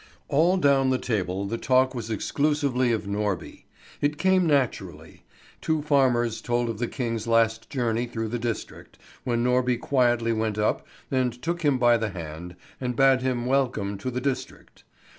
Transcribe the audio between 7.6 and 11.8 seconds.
journey through the district, when Norby quietly went up and took him